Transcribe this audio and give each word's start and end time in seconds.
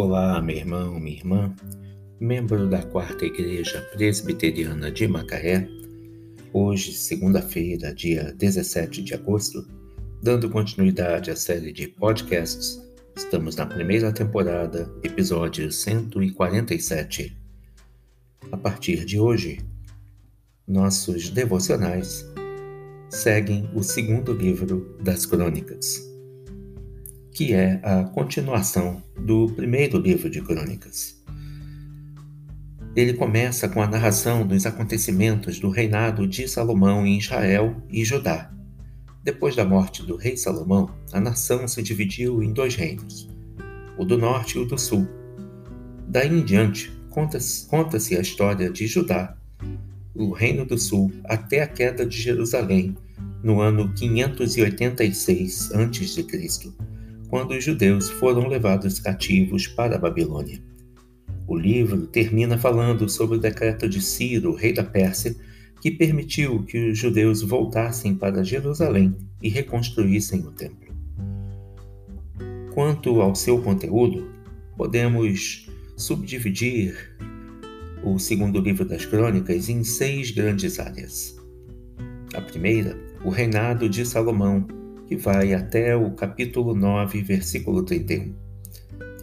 Olá, 0.00 0.40
meu 0.40 0.54
irmão, 0.54 1.00
minha 1.00 1.16
irmã, 1.16 1.56
membro 2.20 2.68
da 2.68 2.80
Quarta 2.84 3.24
Igreja 3.24 3.80
Presbiteriana 3.92 4.92
de 4.92 5.08
Macaé. 5.08 5.68
Hoje, 6.52 6.92
segunda-feira, 6.92 7.92
dia 7.92 8.32
17 8.38 9.02
de 9.02 9.14
agosto, 9.14 9.66
dando 10.22 10.48
continuidade 10.48 11.32
à 11.32 11.36
série 11.36 11.72
de 11.72 11.88
podcasts, 11.88 12.80
estamos 13.16 13.56
na 13.56 13.66
primeira 13.66 14.12
temporada, 14.12 14.88
episódio 15.02 15.72
147. 15.72 17.36
A 18.52 18.56
partir 18.56 19.04
de 19.04 19.18
hoje, 19.18 19.58
nossos 20.64 21.28
devocionais 21.28 22.24
seguem 23.10 23.68
o 23.74 23.82
segundo 23.82 24.32
livro 24.32 24.96
das 25.02 25.26
Crônicas 25.26 26.08
que 27.38 27.54
é 27.54 27.78
a 27.84 28.02
continuação 28.02 29.00
do 29.16 29.46
primeiro 29.50 29.96
livro 29.96 30.28
de 30.28 30.42
Crônicas. 30.42 31.22
Ele 32.96 33.14
começa 33.14 33.68
com 33.68 33.80
a 33.80 33.86
narração 33.86 34.44
dos 34.44 34.66
acontecimentos 34.66 35.60
do 35.60 35.70
reinado 35.70 36.26
de 36.26 36.48
Salomão 36.48 37.06
em 37.06 37.16
Israel 37.16 37.80
e 37.88 38.04
Judá. 38.04 38.52
Depois 39.22 39.54
da 39.54 39.64
morte 39.64 40.04
do 40.04 40.16
rei 40.16 40.36
Salomão, 40.36 40.90
a 41.12 41.20
nação 41.20 41.68
se 41.68 41.80
dividiu 41.80 42.42
em 42.42 42.52
dois 42.52 42.74
reinos, 42.74 43.28
o 43.96 44.04
do 44.04 44.18
norte 44.18 44.58
e 44.58 44.60
o 44.60 44.64
do 44.64 44.76
sul. 44.76 45.06
Daí 46.08 46.36
em 46.36 46.44
diante, 46.44 46.90
conta-se 47.08 47.68
conta 47.68 47.98
a 47.98 48.20
história 48.20 48.68
de 48.68 48.88
Judá, 48.88 49.38
o 50.12 50.32
reino 50.32 50.66
do 50.66 50.76
sul, 50.76 51.12
até 51.26 51.62
a 51.62 51.68
queda 51.68 52.04
de 52.04 52.20
Jerusalém, 52.20 52.96
no 53.44 53.60
ano 53.60 53.94
586 53.94 55.70
a.C 55.72 56.97
quando 57.28 57.52
os 57.52 57.62
judeus 57.62 58.08
foram 58.10 58.48
levados 58.48 58.98
cativos 58.98 59.66
para 59.66 59.96
a 59.96 59.98
Babilônia. 59.98 60.60
O 61.46 61.56
livro 61.56 62.06
termina 62.06 62.58
falando 62.58 63.08
sobre 63.08 63.36
o 63.36 63.40
decreto 63.40 63.88
de 63.88 64.02
Ciro, 64.02 64.54
rei 64.54 64.72
da 64.72 64.84
Pérsia, 64.84 65.34
que 65.80 65.90
permitiu 65.90 66.62
que 66.64 66.90
os 66.90 66.98
judeus 66.98 67.42
voltassem 67.42 68.14
para 68.14 68.42
Jerusalém 68.42 69.16
e 69.42 69.48
reconstruíssem 69.48 70.40
o 70.40 70.50
templo. 70.50 70.88
Quanto 72.74 73.20
ao 73.20 73.34
seu 73.34 73.60
conteúdo, 73.62 74.28
podemos 74.76 75.68
subdividir 75.96 77.16
o 78.02 78.18
segundo 78.18 78.60
livro 78.60 78.84
das 78.84 79.04
Crônicas 79.04 79.68
em 79.68 79.82
seis 79.84 80.30
grandes 80.30 80.78
áreas. 80.78 81.36
A 82.34 82.40
primeira, 82.40 82.96
o 83.24 83.30
reinado 83.30 83.88
de 83.88 84.04
Salomão, 84.04 84.66
que 85.08 85.16
vai 85.16 85.54
até 85.54 85.96
o 85.96 86.10
capítulo 86.10 86.74
9, 86.74 87.22
versículo 87.22 87.82
31. 87.82 88.34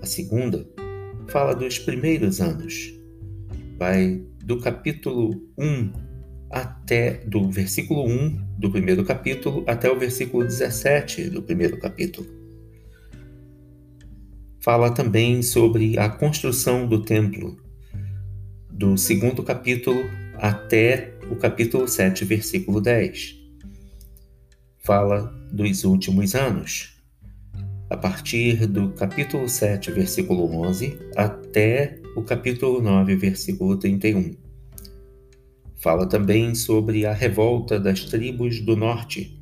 A 0.00 0.06
segunda 0.06 0.64
fala 1.26 1.54
dos 1.56 1.76
primeiros 1.80 2.40
anos. 2.40 2.94
Vai 3.76 4.22
do 4.44 4.60
capítulo 4.60 5.42
1 5.58 5.92
até 6.50 7.24
do 7.26 7.50
versículo 7.50 8.06
1 8.06 8.56
do 8.58 8.70
primeiro 8.70 9.04
capítulo 9.04 9.64
até 9.66 9.90
o 9.90 9.98
versículo 9.98 10.44
17 10.44 11.30
do 11.30 11.42
primeiro 11.42 11.76
capítulo. 11.80 12.28
Fala 14.60 14.88
também 14.92 15.42
sobre 15.42 15.98
a 15.98 16.08
construção 16.08 16.86
do 16.86 17.02
templo, 17.02 17.56
do 18.70 18.96
segundo 18.96 19.42
capítulo 19.42 20.04
até 20.34 21.12
o 21.28 21.34
capítulo 21.34 21.88
7, 21.88 22.24
versículo 22.24 22.80
10 22.80 23.41
fala 24.82 25.32
dos 25.52 25.84
últimos 25.84 26.34
anos, 26.34 27.00
a 27.88 27.96
partir 27.96 28.66
do 28.66 28.90
capítulo 28.90 29.48
7, 29.48 29.92
versículo 29.92 30.44
11, 30.66 30.98
até 31.16 32.00
o 32.16 32.22
capítulo 32.22 32.82
9, 32.82 33.14
versículo 33.14 33.76
31. 33.76 34.34
Fala 35.76 36.04
também 36.08 36.52
sobre 36.56 37.06
a 37.06 37.12
revolta 37.12 37.78
das 37.78 38.06
tribos 38.06 38.60
do 38.60 38.76
norte, 38.76 39.40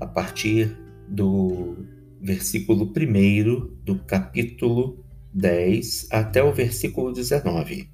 a 0.00 0.06
partir 0.06 0.70
do 1.08 1.76
versículo 2.20 2.84
1 2.84 3.82
do 3.84 3.98
capítulo 4.06 5.04
10 5.34 6.08
até 6.12 6.44
o 6.44 6.52
versículo 6.52 7.12
19. 7.12 7.90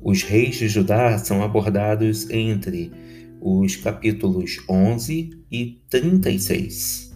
Os 0.00 0.22
reis 0.22 0.54
de 0.54 0.68
Judá 0.68 1.18
são 1.18 1.42
abordados 1.42 2.30
entre 2.30 2.92
os 3.40 3.76
capítulos 3.76 4.60
11 4.68 5.30
e 5.50 5.80
36, 5.88 7.12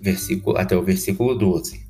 versículo, 0.00 0.58
até 0.58 0.76
o 0.76 0.82
versículo 0.82 1.34
12. 1.34 1.80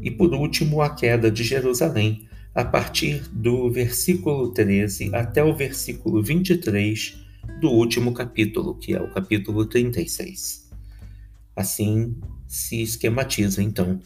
E 0.00 0.10
por 0.10 0.32
último, 0.32 0.80
a 0.80 0.90
queda 0.90 1.30
de 1.30 1.42
Jerusalém, 1.42 2.28
a 2.54 2.64
partir 2.64 3.28
do 3.32 3.70
versículo 3.70 4.52
13 4.52 5.14
até 5.14 5.42
o 5.42 5.54
versículo 5.54 6.22
23 6.22 7.18
do 7.60 7.70
último 7.70 8.12
capítulo, 8.12 8.74
que 8.74 8.94
é 8.94 9.00
o 9.00 9.10
capítulo 9.10 9.66
36. 9.66 10.70
Assim 11.56 12.16
se 12.46 12.82
esquematiza, 12.82 13.62
então, 13.62 14.00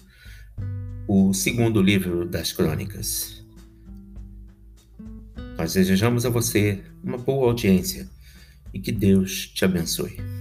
o 1.06 1.32
segundo 1.34 1.82
livro 1.82 2.24
das 2.24 2.52
Crônicas. 2.52 3.44
Nós 5.58 5.74
desejamos 5.74 6.24
a 6.24 6.30
você 6.30 6.80
uma 7.02 7.18
boa 7.18 7.48
audiência 7.48 8.08
e 8.76 8.78
que 8.78 8.92
Deus 8.92 9.50
te 9.54 9.64
abençoe. 9.64 10.35